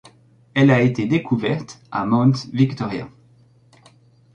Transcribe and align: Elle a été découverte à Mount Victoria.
Elle 0.55 0.71
a 0.71 0.81
été 0.81 1.05
découverte 1.05 1.79
à 1.91 2.07
Mount 2.07 2.35
Victoria. 2.51 3.07